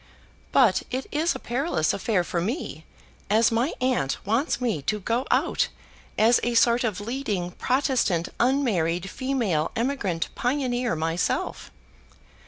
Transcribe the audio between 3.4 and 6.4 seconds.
my aunt wants me to go out as